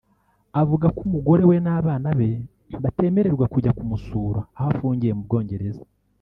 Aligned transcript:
avuga 0.61 0.85
ko 0.95 0.99
umugore 1.07 1.43
we 1.49 1.55
n’abana 1.65 2.09
be 2.19 2.29
batemererwa 2.83 3.45
kujya 3.53 3.75
kumusura 3.77 4.39
aho 4.57 4.67
afungiye 4.73 5.11
mu 5.17 5.23
Bwongereza 5.27 5.81